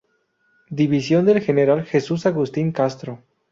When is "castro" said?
2.71-3.21